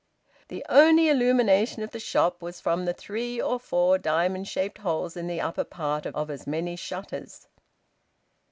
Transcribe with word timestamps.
The 0.47 0.65
only 0.67 1.09
illumination 1.09 1.83
of 1.83 1.91
the 1.91 1.99
shop 1.99 2.41
was 2.41 2.59
from 2.59 2.87
three 2.87 3.39
or 3.39 3.59
four 3.59 3.99
diamond 3.99 4.47
shaped 4.47 4.79
holes 4.79 5.15
in 5.15 5.27
the 5.27 5.41
upper 5.41 5.63
part 5.63 6.07
of 6.07 6.31
as 6.31 6.47
many 6.47 6.75
shutters. 6.75 7.47